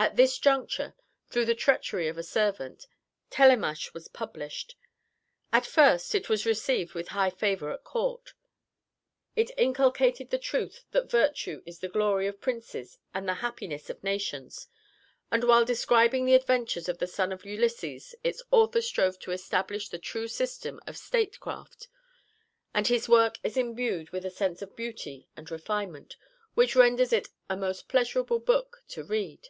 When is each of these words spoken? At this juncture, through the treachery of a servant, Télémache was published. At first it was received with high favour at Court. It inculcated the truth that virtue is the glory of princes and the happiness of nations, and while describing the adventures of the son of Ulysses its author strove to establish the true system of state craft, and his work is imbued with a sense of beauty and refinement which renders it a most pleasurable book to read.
At 0.00 0.14
this 0.14 0.38
juncture, 0.38 0.94
through 1.28 1.46
the 1.46 1.56
treachery 1.56 2.06
of 2.06 2.16
a 2.16 2.22
servant, 2.22 2.86
Télémache 3.32 3.92
was 3.92 4.06
published. 4.06 4.76
At 5.52 5.66
first 5.66 6.14
it 6.14 6.28
was 6.28 6.46
received 6.46 6.94
with 6.94 7.08
high 7.08 7.30
favour 7.30 7.72
at 7.72 7.82
Court. 7.82 8.32
It 9.34 9.50
inculcated 9.58 10.30
the 10.30 10.38
truth 10.38 10.84
that 10.92 11.10
virtue 11.10 11.62
is 11.66 11.80
the 11.80 11.88
glory 11.88 12.28
of 12.28 12.40
princes 12.40 12.96
and 13.12 13.28
the 13.28 13.34
happiness 13.42 13.90
of 13.90 14.00
nations, 14.04 14.68
and 15.32 15.42
while 15.42 15.64
describing 15.64 16.26
the 16.26 16.34
adventures 16.36 16.88
of 16.88 16.98
the 16.98 17.08
son 17.08 17.32
of 17.32 17.44
Ulysses 17.44 18.14
its 18.22 18.40
author 18.52 18.80
strove 18.80 19.18
to 19.18 19.32
establish 19.32 19.88
the 19.88 19.98
true 19.98 20.28
system 20.28 20.78
of 20.86 20.96
state 20.96 21.40
craft, 21.40 21.88
and 22.72 22.86
his 22.86 23.08
work 23.08 23.36
is 23.42 23.56
imbued 23.56 24.10
with 24.10 24.24
a 24.24 24.30
sense 24.30 24.62
of 24.62 24.76
beauty 24.76 25.26
and 25.36 25.50
refinement 25.50 26.16
which 26.54 26.76
renders 26.76 27.12
it 27.12 27.30
a 27.50 27.56
most 27.56 27.88
pleasurable 27.88 28.38
book 28.38 28.84
to 28.86 29.02
read. 29.02 29.48